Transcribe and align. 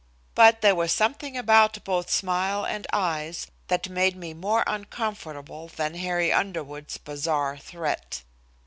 But 0.33 0.61
there 0.61 0.73
was 0.73 0.91
something 0.91 1.37
about 1.37 1.83
both 1.83 2.09
smile 2.09 2.65
and 2.65 2.87
eyes 2.91 3.45
that 3.67 3.87
made 3.87 4.15
me 4.15 4.33
more 4.33 4.63
uncomfortable 4.65 5.67
than 5.67 5.93
Harry 5.93 6.33
Underwood's 6.33 6.97
bizarre 6.97 7.55
threat. 7.55 8.23